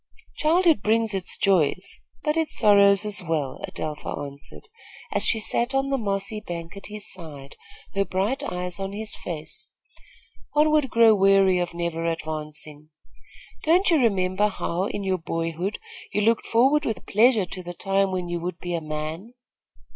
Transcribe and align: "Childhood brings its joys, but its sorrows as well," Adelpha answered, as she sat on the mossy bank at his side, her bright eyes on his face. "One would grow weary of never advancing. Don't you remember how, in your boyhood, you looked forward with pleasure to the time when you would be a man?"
"Childhood 0.37 0.81
brings 0.81 1.13
its 1.13 1.37
joys, 1.37 1.99
but 2.23 2.35
its 2.35 2.57
sorrows 2.57 3.05
as 3.05 3.21
well," 3.21 3.63
Adelpha 3.67 4.17
answered, 4.25 4.67
as 5.11 5.23
she 5.27 5.37
sat 5.39 5.75
on 5.75 5.91
the 5.91 5.97
mossy 5.99 6.39
bank 6.41 6.75
at 6.75 6.87
his 6.87 7.07
side, 7.13 7.55
her 7.93 8.03
bright 8.03 8.41
eyes 8.41 8.79
on 8.79 8.93
his 8.93 9.15
face. 9.15 9.69
"One 10.53 10.71
would 10.71 10.89
grow 10.89 11.13
weary 11.13 11.59
of 11.59 11.75
never 11.75 12.03
advancing. 12.05 12.89
Don't 13.61 13.91
you 13.91 13.97
remember 13.99 14.47
how, 14.47 14.85
in 14.85 15.03
your 15.03 15.19
boyhood, 15.19 15.77
you 16.11 16.21
looked 16.21 16.47
forward 16.47 16.83
with 16.83 17.05
pleasure 17.05 17.45
to 17.45 17.61
the 17.61 17.75
time 17.75 18.09
when 18.11 18.27
you 18.27 18.39
would 18.39 18.57
be 18.57 18.73
a 18.73 18.81
man?" 18.81 19.35